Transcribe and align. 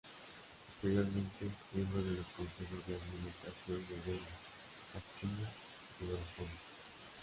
Posteriormente, 0.65 1.45
miembro 1.73 2.01
de 2.01 2.15
los 2.17 2.25
consejos 2.35 2.87
de 2.87 2.95
administración 2.95 3.85
de 3.87 3.97
Iberia, 4.11 4.33
Acciona 4.97 5.47
y 5.99 6.05
Vodafone. 6.07 6.49